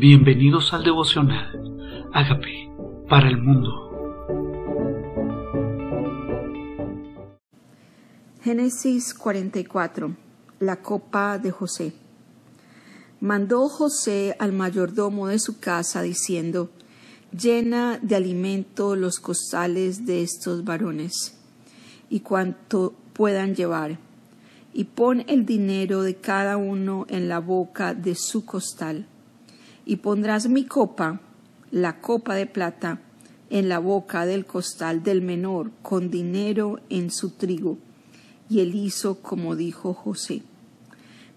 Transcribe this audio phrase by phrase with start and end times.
[0.00, 2.08] Bienvenidos al devocional.
[2.14, 2.72] Hágame
[3.06, 3.68] para el mundo.
[8.42, 10.16] Génesis 44.
[10.60, 11.92] La copa de José.
[13.20, 16.70] Mandó José al mayordomo de su casa diciendo,
[17.38, 21.38] llena de alimento los costales de estos varones
[22.08, 23.98] y cuanto puedan llevar,
[24.72, 29.06] y pon el dinero de cada uno en la boca de su costal
[29.84, 31.20] y pondrás mi copa,
[31.70, 33.00] la copa de plata,
[33.50, 37.78] en la boca del costal del menor, con dinero en su trigo.
[38.48, 40.42] Y él hizo como dijo José.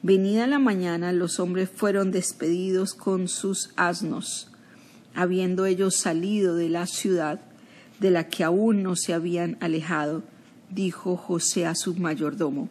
[0.02, 4.50] Venida la mañana, los hombres fueron despedidos con sus asnos,
[5.16, 7.40] habiendo ellos salido de la ciudad,
[8.00, 10.24] de la que aún no se habían alejado,
[10.70, 12.68] dijo José a su mayordomo,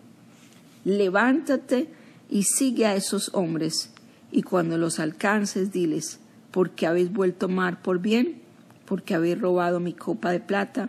[0.84, 1.88] levántate
[2.28, 3.91] y sigue a esos hombres,
[4.32, 6.18] y cuando los alcances, diles,
[6.50, 8.40] porque habéis vuelto mar por bien,
[8.86, 10.88] porque habéis robado mi copa de plata.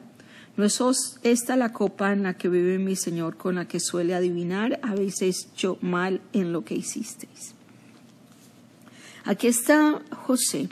[0.55, 0.80] ¿No es
[1.23, 4.80] esta la copa en la que vive mi Señor, con la que suele adivinar?
[4.81, 7.53] Habéis hecho mal en lo que hicisteis.
[9.25, 10.69] Aquí está José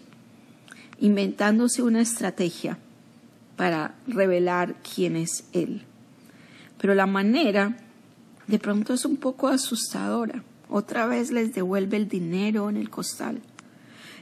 [0.99, 2.77] inventándose una estrategia
[3.57, 5.81] para revelar quién es él.
[6.79, 7.75] Pero la manera
[8.47, 13.41] de pronto es un poco asustadora otra vez les devuelve el dinero en el costal.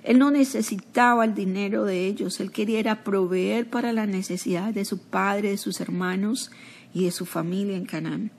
[0.03, 4.97] Él no necesitaba el dinero de ellos, él quería proveer para la necesidad de su
[4.97, 6.51] padre, de sus hermanos
[6.93, 8.31] y de su familia en Canaán.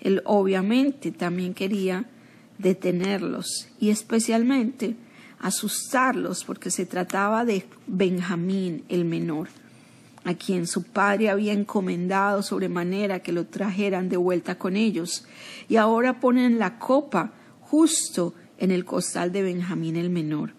[0.00, 2.06] Él obviamente también quería
[2.58, 4.96] detenerlos y especialmente
[5.38, 9.48] asustarlos porque se trataba de Benjamín el menor
[10.24, 15.26] a quien su padre había encomendado sobremanera que lo trajeran de vuelta con ellos,
[15.68, 20.52] y ahora ponen la copa justo en el costal de Benjamín el menor.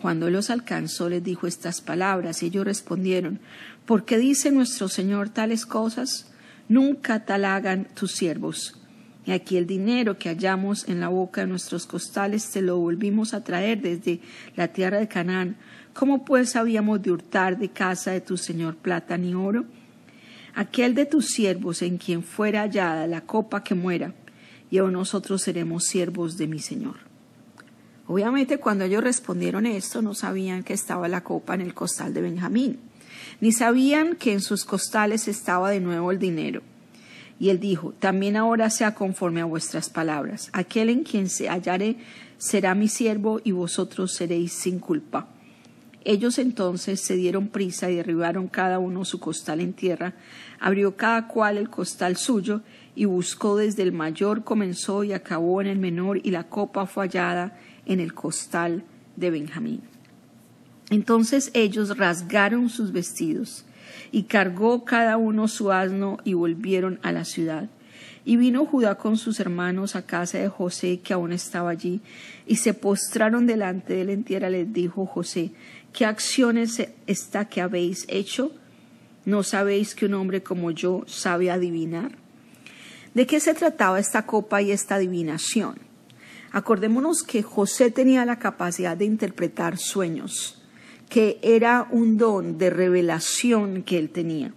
[0.00, 3.40] Cuando los alcanzó les dijo estas palabras, y ellos respondieron,
[3.86, 6.32] ¿por qué dice nuestro Señor tales cosas?
[6.68, 8.78] Nunca tal hagan tus siervos.
[9.26, 13.34] Y aquí el dinero que hallamos en la boca de nuestros costales te lo volvimos
[13.34, 14.20] a traer desde
[14.54, 15.56] la tierra de Canaán,
[15.96, 19.64] ¿Cómo pues habíamos de hurtar de casa de tu señor plata ni oro?
[20.54, 24.12] Aquel de tus siervos en quien fuera hallada la copa que muera,
[24.70, 26.96] y aún nosotros seremos siervos de mi señor.
[28.06, 32.20] Obviamente cuando ellos respondieron esto no sabían que estaba la copa en el costal de
[32.20, 32.78] Benjamín,
[33.40, 36.60] ni sabían que en sus costales estaba de nuevo el dinero.
[37.38, 40.48] Y él dijo, también ahora sea conforme a vuestras palabras.
[40.52, 41.96] Aquel en quien se hallare
[42.38, 45.28] será mi siervo y vosotros seréis sin culpa.
[46.04, 50.14] Ellos entonces se dieron prisa y derribaron cada uno su costal en tierra,
[50.60, 52.62] abrió cada cual el costal suyo,
[52.94, 57.06] y buscó desde el mayor comenzó y acabó en el menor, y la copa fue
[57.06, 58.84] hallada en el costal
[59.16, 59.82] de Benjamín.
[60.90, 63.64] Entonces ellos rasgaron sus vestidos,
[64.16, 67.68] y cargó cada uno su asno, y volvieron a la ciudad.
[68.24, 72.00] Y vino Judá con sus hermanos a casa de José, que aún estaba allí,
[72.46, 74.48] y se postraron delante de él en tierra.
[74.48, 75.52] Les dijo José,
[75.92, 78.52] ¿Qué acciones está que habéis hecho?
[79.26, 82.12] ¿No sabéis que un hombre como yo sabe adivinar?
[83.12, 85.78] ¿De qué se trataba esta copa y esta adivinación?
[86.52, 90.55] Acordémonos que José tenía la capacidad de interpretar sueños,
[91.16, 94.52] que era un don de revelación que él tenía.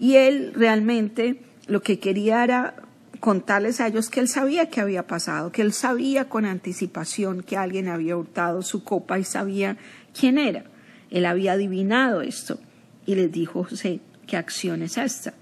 [0.00, 2.74] Y él realmente lo que quería era
[3.20, 7.56] contarles a ellos que él sabía que había pasado, que él sabía con anticipación que
[7.56, 9.76] alguien había hurtado su copa y sabía
[10.18, 10.64] quién era.
[11.12, 12.58] Él había adivinado esto
[13.06, 15.34] y les dijo José, ¿qué acción es esta?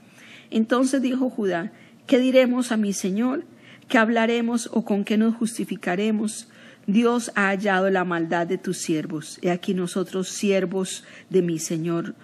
[0.50, 1.72] Entonces dijo Judá,
[2.06, 3.46] ¿qué diremos a mi Señor?
[3.88, 6.51] ¿Qué hablaremos o con qué nos justificaremos?
[6.86, 9.38] Dios ha hallado la maldad de tus siervos.
[9.42, 12.14] He aquí nosotros siervos de mi Señor,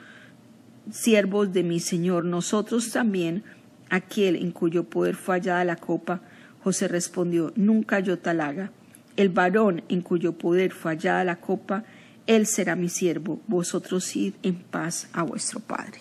[0.91, 3.45] siervos de mi Señor, nosotros también,
[3.91, 6.23] aquel en cuyo poder fue hallada la copa.
[6.65, 8.73] José respondió, nunca yo tal haga.
[9.17, 11.85] El varón en cuyo poder fue hallada la copa,
[12.27, 16.01] él será mi siervo, vosotros id en paz a vuestro Padre.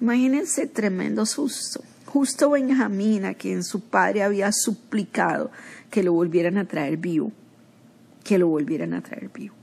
[0.00, 1.82] Imagínense tremendo susto.
[2.06, 5.50] Justo Benjamín, a quien su padre había suplicado
[5.90, 7.32] que lo volvieran a traer vivo,
[8.22, 9.54] que lo volvieran a traer vivo.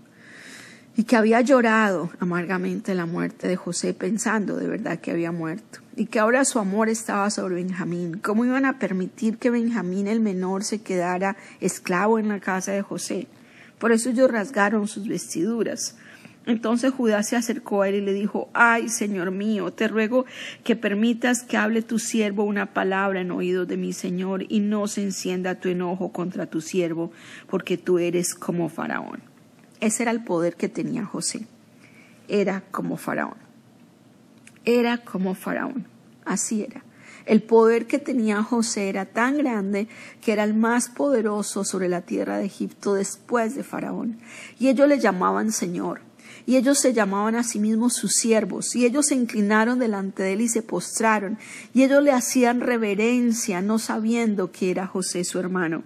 [0.96, 5.80] Y que había llorado amargamente la muerte de José pensando de verdad que había muerto.
[5.96, 8.20] Y que ahora su amor estaba sobre Benjamín.
[8.20, 12.82] ¿Cómo iban a permitir que Benjamín el menor se quedara esclavo en la casa de
[12.82, 13.28] José?
[13.78, 15.96] Por eso ellos rasgaron sus vestiduras.
[16.50, 20.26] Entonces Judá se acercó a él y le dijo, Ay, Señor mío, te ruego
[20.64, 24.88] que permitas que hable tu siervo una palabra en oídos de mi Señor y no
[24.88, 27.12] se encienda tu enojo contra tu siervo,
[27.48, 29.22] porque tú eres como Faraón.
[29.80, 31.46] Ese era el poder que tenía José.
[32.28, 33.38] Era como Faraón.
[34.66, 35.86] Era como Faraón.
[36.26, 36.84] Así era.
[37.28, 39.88] El poder que tenía José era tan grande
[40.20, 44.18] que era el más poderoso sobre la tierra de Egipto después de Faraón.
[44.58, 46.09] Y ellos le llamaban Señor.
[46.50, 48.76] Y ellos se llamaban a sí mismos sus siervos.
[48.76, 51.38] Y ellos se inclinaron delante de él y se postraron.
[51.76, 55.84] Y ellos le hacían reverencia, no sabiendo que era José su hermano.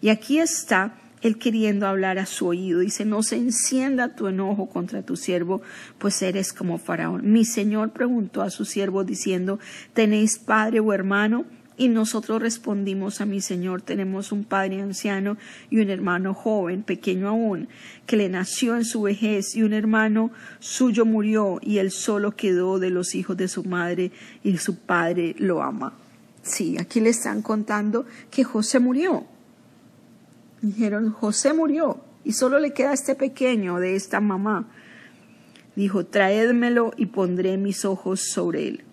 [0.00, 2.80] Y aquí está él queriendo hablar a su oído.
[2.80, 5.60] Dice, no se encienda tu enojo contra tu siervo,
[5.98, 7.30] pues eres como Faraón.
[7.30, 9.58] Mi señor preguntó a su siervo diciendo,
[9.92, 11.44] ¿tenéis padre o hermano?
[11.78, 15.36] Y nosotros respondimos a mi Señor, tenemos un padre anciano
[15.68, 17.68] y un hermano joven, pequeño aún,
[18.06, 22.78] que le nació en su vejez, y un hermano suyo murió, y él solo quedó
[22.78, 24.10] de los hijos de su madre,
[24.42, 25.92] y su padre lo ama.
[26.42, 29.26] Sí, aquí le están contando que José murió.
[30.62, 34.68] Dijeron, José murió y solo le queda este pequeño de esta mamá.
[35.74, 38.84] Dijo, traédmelo y pondré mis ojos sobre él.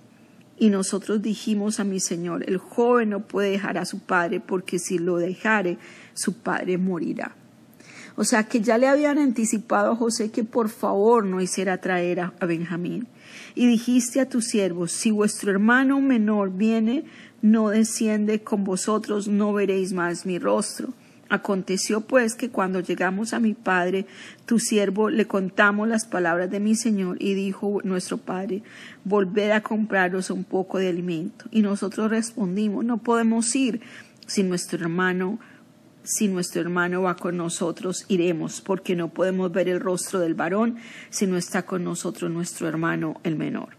[0.58, 4.80] Y nosotros dijimos a mi señor, el joven no puede dejar a su padre porque
[4.80, 5.78] si lo dejare,
[6.14, 7.36] su padre morirá.
[8.16, 12.20] O sea que ya le habían anticipado a José que por favor no hiciera traer
[12.20, 13.08] a, Benjamín.
[13.56, 17.06] Y dijiste a tus siervos, si vuestro hermano menor viene,
[17.42, 20.94] no desciende con vosotros, no veréis más mi rostro.
[21.30, 24.06] Aconteció pues que cuando llegamos a mi padre,
[24.46, 28.62] tu siervo, le contamos las palabras de mi señor y dijo nuestro padre,
[29.04, 31.46] volved a compraros un poco de alimento.
[31.50, 33.82] Y nosotros respondimos, no podemos ir
[34.28, 35.40] si nuestro hermano
[36.04, 40.78] si nuestro hermano va con nosotros, iremos, porque no podemos ver el rostro del varón
[41.10, 43.78] si no está con nosotros nuestro hermano el menor.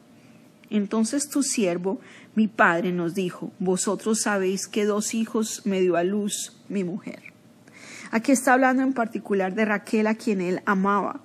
[0.71, 2.01] Entonces tu siervo,
[2.35, 7.34] mi padre, nos dijo, vosotros sabéis que dos hijos me dio a luz mi mujer.
[8.15, 11.21] Aquí está hablando en particular de Raquel a quien él amaba.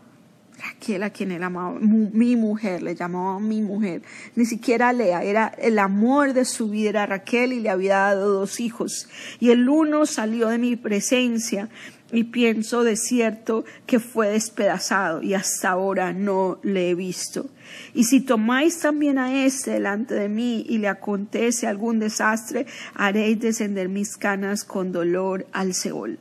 [0.57, 4.01] Raquel a quien él amaba, mi mujer, le llamaba mi mujer.
[4.35, 8.33] Ni siquiera Lea, era el amor de su vida, era Raquel y le había dado
[8.33, 9.07] dos hijos.
[9.39, 11.69] Y el uno salió de mi presencia
[12.11, 17.51] y pienso de cierto que fue despedazado y hasta ahora no le he visto.
[17.93, 22.65] Y si tomáis también a este delante de mí y le acontece algún desastre,
[22.95, 26.17] haréis descender mis canas con dolor al Seol.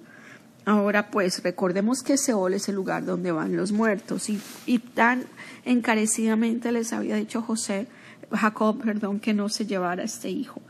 [0.69, 5.25] Ahora pues recordemos que Seol es el lugar donde van los muertos y, tan
[5.65, 7.87] encarecidamente les había dicho José,
[8.31, 10.61] Jacob, perdón, que no se llevara este hijo.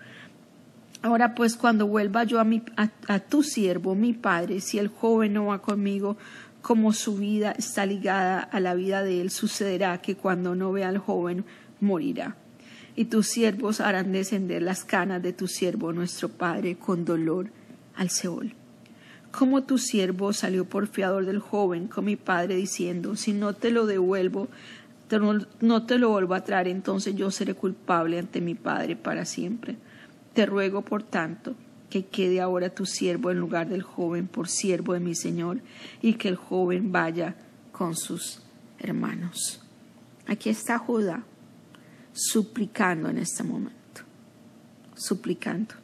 [1.02, 2.46] Ahora pues cuando vuelva yo a,
[3.08, 6.16] a tu siervo, mi padre, si el joven no va conmigo,
[6.62, 10.90] como su vida está ligada a la vida de él, sucederá que cuando no vea
[10.90, 11.44] al joven,
[11.80, 12.36] morirá.
[12.94, 17.50] Y tus siervos harán descender las canas de tu siervo, nuestro padre, con dolor
[17.96, 18.54] al Seol
[19.38, 23.70] como tu siervo salió por fiador del joven con mi padre diciendo, si no te
[23.70, 24.48] lo devuelvo,
[25.60, 29.76] no, te lo vuelvo a traer, entonces yo seré culpable ante mi padre para siempre.
[30.34, 31.54] Te ruego, por tanto,
[31.88, 35.60] que quede ahora tu siervo en lugar del joven por siervo de mi Señor,
[36.02, 37.36] y que el joven vaya
[37.70, 38.42] con sus
[38.80, 39.62] hermanos.
[40.26, 41.22] Aquí está Judá
[42.12, 44.02] suplicando en este momento,
[44.96, 45.76] suplicando.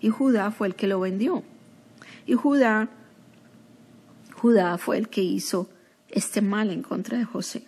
[0.00, 1.44] Y Judá fue el que lo vendió.
[2.26, 2.88] Y Judá,
[4.46, 5.68] Judá fue el que hizo
[6.08, 7.66] este mal en contra de José.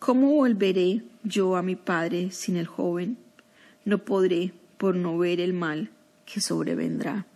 [0.00, 3.16] ¿Cómo volveré yo a mi padre sin el joven?
[3.84, 5.88] No podré por no ver el mal
[6.26, 7.26] que sobrevendrá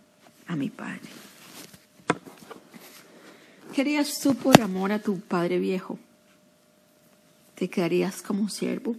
[0.45, 1.07] a mi padre.
[3.73, 5.97] ¿Querías tú por amor a tu padre viejo?
[7.55, 8.97] ¿Te quedarías como siervo?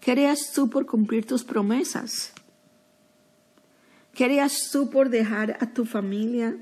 [0.00, 2.32] ¿Querías tú por cumplir tus promesas?
[4.12, 6.56] ¿Qué harías tú por dejar a tu familia,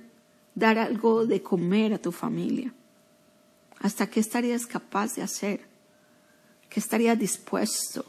[0.55, 2.73] dar algo de comer a tu familia?
[3.79, 5.61] ¿Hasta qué estarías capaz de hacer?
[6.69, 8.05] ¿Qué estarías dispuesto?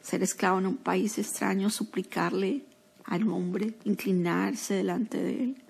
[0.00, 2.64] Ser esclavo en un país extraño, suplicarle
[3.04, 5.62] al hombre, inclinarse delante de él.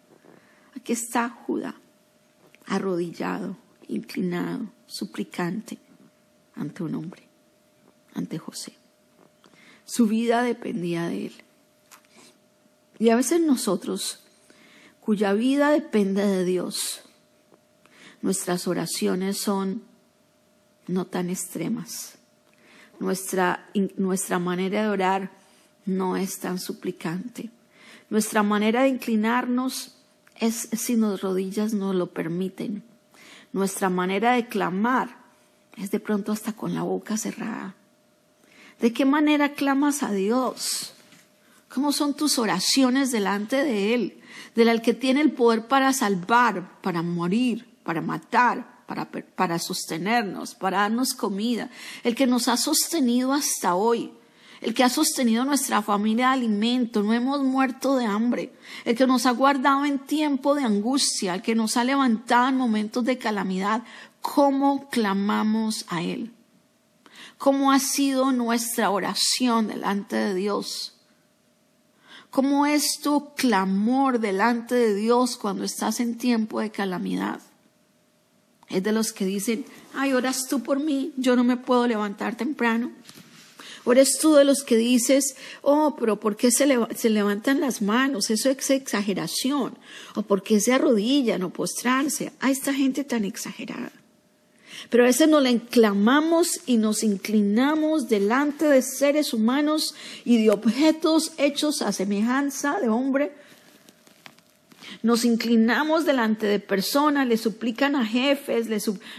[0.77, 1.75] Aquí está Judá,
[2.67, 3.57] arrodillado,
[3.89, 5.79] inclinado, suplicante
[6.55, 7.23] ante un hombre,
[8.15, 8.75] ante José.
[9.85, 11.33] Su vida dependía de él.
[12.99, 14.21] Y a veces nosotros,
[15.09, 17.01] cuya vida depende de Dios,
[18.21, 19.83] nuestras oraciones son
[20.87, 22.19] no tan extremas.
[23.01, 25.31] Nuestra, nuestra manera de orar
[25.87, 27.49] no es tan suplicante.
[28.11, 29.97] Nuestra manera de inclinarnos
[30.37, 32.83] es si nos rodillas nos lo permiten.
[33.55, 35.17] Nuestra manera de clamar
[35.79, 37.75] es de pronto hasta con la boca cerrada.
[38.79, 40.93] ¿De qué manera clamas a Dios?
[41.69, 44.21] ¿Cómo son tus oraciones delante de Él?
[44.55, 50.79] Del que tiene el poder para salvar, para morir, para matar, para, para sostenernos, para
[50.79, 51.71] darnos comida,
[52.05, 54.13] el que nos ha sostenido hasta hoy,
[54.63, 58.53] el que ha sostenido nuestra familia de alimento, no hemos muerto de hambre,
[58.85, 62.57] el que nos ha guardado en tiempo de angustia, el que nos ha levantado en
[62.57, 63.83] momentos de calamidad,
[64.21, 66.33] ¿cómo clamamos a Él?
[67.37, 70.98] ¿Cómo ha sido nuestra oración delante de Dios?
[72.31, 77.41] ¿Cómo es tu clamor delante de Dios cuando estás en tiempo de calamidad?
[78.69, 82.37] Es de los que dicen, ay, oras tú por mí, yo no me puedo levantar
[82.37, 82.93] temprano.
[83.85, 86.67] O eres tú de los que dices, oh, pero ¿por qué se,
[87.09, 88.29] levantan las manos?
[88.29, 89.79] Eso es exageración.
[90.15, 92.33] O ¿por qué se arrodillan o postrarse?
[92.41, 93.93] A esta gente tan exagerada.
[94.91, 95.51] Pero a veces nos la
[96.67, 99.95] y nos inclinamos delante de seres humanos
[100.25, 103.33] y de objetos hechos a semejanza de hombre.
[105.03, 108.69] Nos inclinamos delante de personas, le suplican a jefes,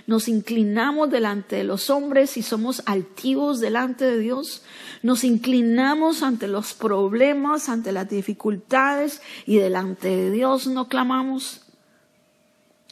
[0.07, 4.63] nos inclinamos delante de los hombres y somos altivos delante de Dios.
[5.03, 11.68] Nos inclinamos ante los problemas, ante las dificultades y delante de Dios no clamamos.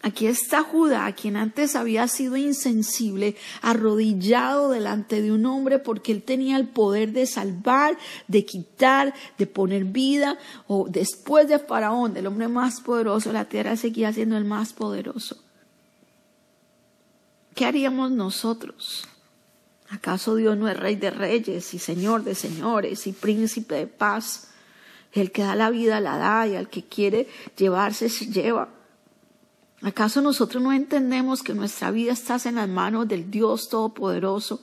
[0.03, 6.21] Aquí está Judá, quien antes había sido insensible, arrodillado delante de un hombre porque él
[6.21, 10.37] tenía el poder de salvar, de quitar, de poner vida,
[10.67, 15.37] o después de Faraón, del hombre más poderoso, la tierra seguía siendo el más poderoso.
[17.55, 19.07] ¿Qué haríamos nosotros?
[19.89, 24.49] ¿Acaso Dios no es rey de reyes y señor de señores y príncipe de paz?
[25.11, 27.27] El que da la vida la da y al que quiere
[27.57, 28.69] llevarse se lleva.
[29.81, 34.61] ¿Acaso nosotros no entendemos que nuestra vida está en las manos del Dios Todopoderoso?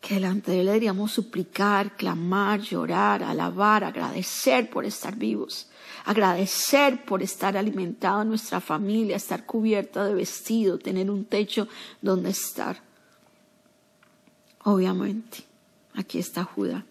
[0.00, 5.68] Que delante de Él deberíamos suplicar, clamar, llorar, alabar, agradecer por estar vivos,
[6.04, 11.66] agradecer por estar alimentado en nuestra familia, estar cubierta de vestido, tener un techo
[12.02, 12.82] donde estar.
[14.64, 15.38] Obviamente,
[15.94, 16.84] aquí está Judá,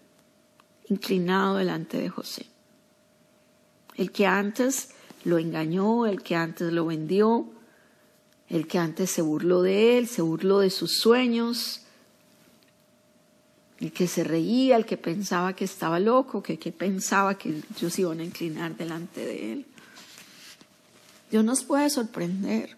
[0.88, 2.46] inclinado delante de José.
[3.96, 7.46] El que antes lo engañó, el que antes lo vendió,
[8.48, 11.82] el que antes se burló de él, se burló de sus sueños,
[13.78, 17.98] el que se reía, el que pensaba que estaba loco, que, que pensaba que ellos
[17.98, 19.66] iban a inclinar delante de él.
[21.30, 22.76] Dios nos puede sorprender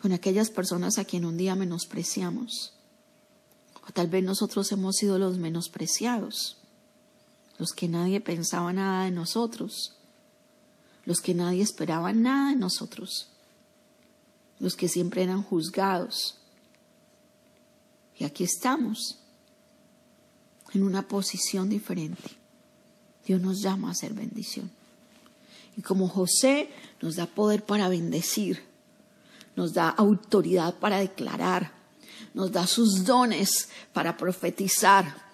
[0.00, 2.74] con aquellas personas a quien un día menospreciamos.
[3.88, 6.58] O tal vez nosotros hemos sido los menospreciados,
[7.58, 9.95] los que nadie pensaba nada de nosotros,
[11.06, 13.30] los que nadie esperaba nada de nosotros,
[14.58, 16.36] los que siempre eran juzgados.
[18.18, 19.18] Y aquí estamos,
[20.74, 22.30] en una posición diferente.
[23.24, 24.70] Dios nos llama a ser bendición.
[25.76, 26.70] Y como José
[27.00, 28.62] nos da poder para bendecir,
[29.54, 31.72] nos da autoridad para declarar,
[32.34, 35.26] nos da sus dones para profetizar,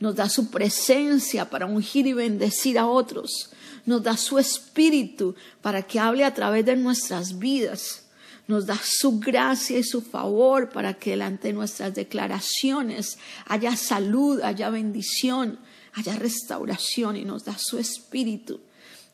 [0.00, 3.50] nos da su presencia para ungir y bendecir a otros,
[3.86, 8.04] nos da su espíritu para que hable a través de nuestras vidas.
[8.46, 14.40] Nos da su gracia y su favor para que delante de nuestras declaraciones haya salud,
[14.42, 15.58] haya bendición,
[15.92, 18.60] haya restauración y nos da su espíritu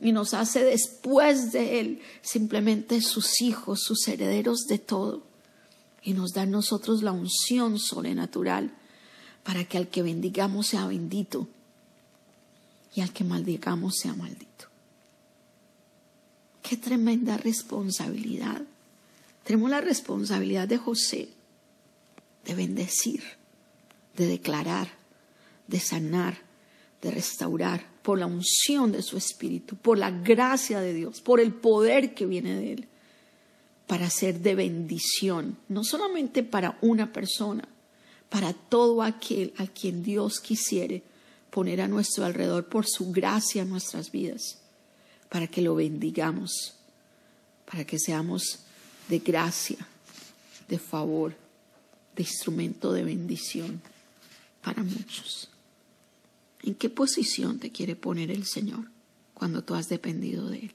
[0.00, 5.22] y nos hace después de Él simplemente sus hijos, sus herederos de todo.
[6.02, 8.72] Y nos da a nosotros la unción sobrenatural
[9.42, 11.48] para que al que bendigamos sea bendito
[12.96, 14.66] y al que maldigamos sea maldito.
[16.62, 18.62] Qué tremenda responsabilidad.
[19.44, 21.28] Tenemos la responsabilidad de José
[22.46, 23.22] de bendecir,
[24.16, 24.88] de declarar,
[25.68, 26.38] de sanar,
[27.02, 31.52] de restaurar por la unción de su espíritu, por la gracia de Dios, por el
[31.52, 32.88] poder que viene de él,
[33.86, 37.68] para ser de bendición, no solamente para una persona,
[38.30, 41.02] para todo aquel a quien Dios quisiere
[41.50, 44.58] poner a nuestro alrededor por su gracia en nuestras vidas,
[45.28, 46.74] para que lo bendigamos,
[47.70, 48.60] para que seamos
[49.08, 49.78] de gracia,
[50.68, 51.34] de favor,
[52.14, 53.80] de instrumento de bendición
[54.62, 55.50] para muchos.
[56.62, 58.90] ¿En qué posición te quiere poner el Señor
[59.34, 60.74] cuando tú has dependido de Él?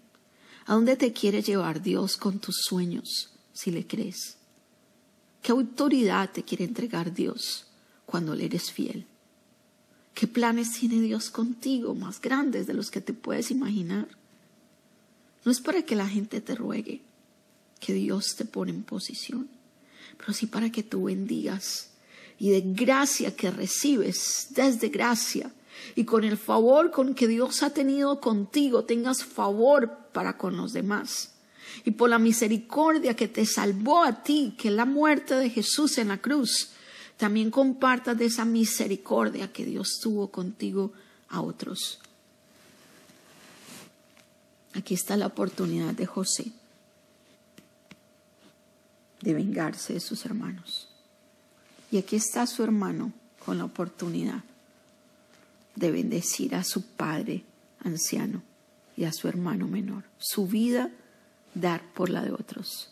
[0.65, 4.37] ¿A dónde te quiere llevar Dios con tus sueños si le crees?
[5.41, 7.65] ¿Qué autoridad te quiere entregar Dios
[8.05, 9.05] cuando le eres fiel?
[10.13, 14.07] ¿Qué planes tiene Dios contigo más grandes de los que te puedes imaginar?
[15.43, 17.01] No es para que la gente te ruegue,
[17.79, 19.49] que Dios te pone en posición,
[20.17, 21.89] pero sí para que tú bendigas
[22.37, 25.51] y de gracia que recibes, desde gracia,
[25.95, 30.73] y con el favor con que Dios ha tenido contigo, tengas favor para con los
[30.73, 31.29] demás.
[31.85, 36.09] y por la misericordia que te salvó a ti, que la muerte de Jesús en
[36.09, 36.71] la cruz,
[37.21, 40.91] también compartas de esa misericordia que Dios tuvo contigo
[41.29, 41.99] a otros.
[44.73, 46.51] Aquí está la oportunidad de José
[49.21, 50.89] de vengarse de sus hermanos.
[51.91, 53.13] Y aquí está su hermano
[53.45, 54.43] con la oportunidad
[55.75, 57.43] de bendecir a su padre
[57.83, 58.41] anciano
[58.97, 60.05] y a su hermano menor.
[60.17, 60.89] Su vida
[61.53, 62.89] dar por la de otros.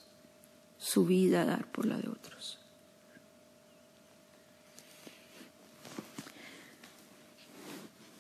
[0.77, 2.58] Su vida dar por la de otros.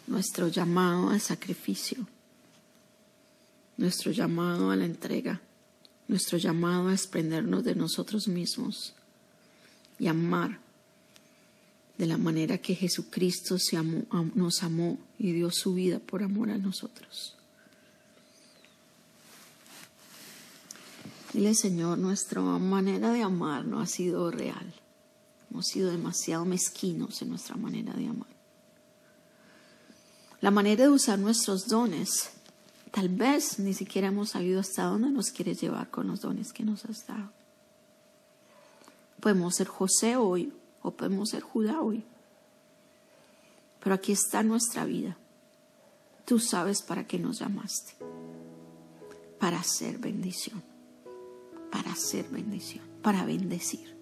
[0.09, 2.07] Nuestro llamado al sacrificio,
[3.77, 5.39] nuestro llamado a la entrega,
[6.07, 8.95] nuestro llamado a desprendernos de nosotros mismos
[9.99, 10.59] y amar
[11.95, 13.57] de la manera que Jesucristo
[14.33, 17.35] nos amó y dio su vida por amor a nosotros.
[21.33, 24.73] Dile, Señor, nuestra manera de amar no ha sido real.
[25.51, 28.38] Hemos sido demasiado mezquinos en nuestra manera de amar.
[30.41, 32.29] La manera de usar nuestros dones,
[32.91, 36.63] tal vez ni siquiera hemos sabido hasta dónde nos quieres llevar con los dones que
[36.63, 37.29] nos has dado.
[39.19, 42.05] Podemos ser José hoy o podemos ser Judá hoy.
[43.83, 45.17] Pero aquí está nuestra vida.
[46.25, 47.93] Tú sabes para qué nos llamaste.
[49.39, 50.61] Para hacer bendición.
[51.71, 52.85] Para hacer bendición.
[53.01, 53.93] Para bendecir.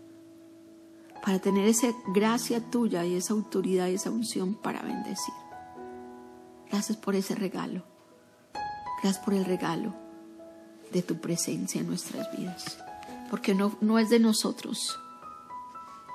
[1.23, 5.33] Para tener esa gracia tuya y esa autoridad y esa unción para bendecir.
[6.71, 7.83] Gracias por ese regalo.
[9.01, 9.93] Gracias por el regalo
[10.91, 12.77] de tu presencia en nuestras vidas.
[13.29, 14.97] Porque no, no es de nosotros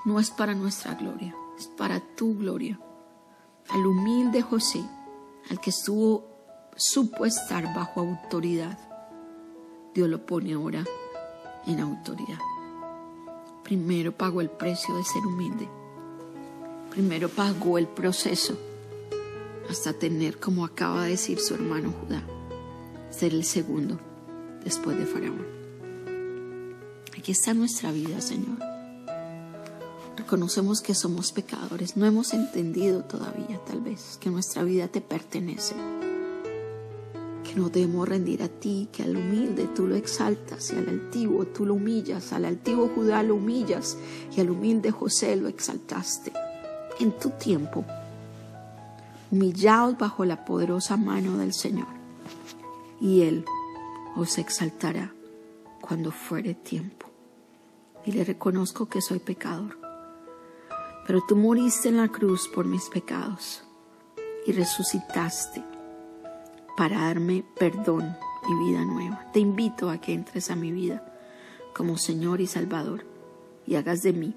[0.05, 2.79] no es para nuestra gloria, es para tu gloria.
[3.69, 4.83] Al humilde José,
[5.49, 6.25] al que estuvo,
[6.75, 8.77] supo estar bajo autoridad,
[9.93, 10.83] Dios lo pone ahora
[11.65, 12.39] en autoridad.
[13.63, 15.69] Primero pagó el precio de ser humilde.
[16.89, 18.57] Primero pagó el proceso
[19.69, 22.23] hasta tener, como acaba de decir su hermano Judá,
[23.09, 23.99] ser el segundo
[24.63, 25.45] después de Faraón.
[27.17, 28.57] Aquí está nuestra vida, Señor.
[30.17, 31.95] Reconocemos que somos pecadores.
[31.95, 35.75] No hemos entendido todavía, tal vez, que nuestra vida te pertenece.
[37.43, 41.45] Que no debemos rendir a ti, que al humilde tú lo exaltas y al altivo
[41.45, 42.33] tú lo humillas.
[42.33, 43.97] Al altivo Judá lo humillas
[44.35, 46.33] y al humilde José lo exaltaste.
[46.99, 47.85] En tu tiempo,
[49.33, 51.87] humillaos bajo la poderosa mano del Señor.
[53.01, 53.45] Y Él
[54.15, 55.13] os exaltará
[55.81, 57.07] cuando fuere tiempo.
[58.05, 59.83] Y le reconozco que soy pecador
[61.05, 63.63] pero tú moriste en la cruz por mis pecados
[64.45, 65.63] y resucitaste
[66.77, 68.15] para darme perdón
[68.49, 69.29] y vida nueva.
[69.31, 71.05] Te invito a que entres a mi vida
[71.75, 73.05] como Señor y Salvador
[73.65, 74.33] y hagas de mí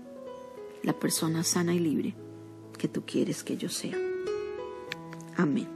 [0.83, 2.15] la persona sana y libre
[2.79, 4.06] que tú quieres que yo sea.
[5.37, 5.76] Amén.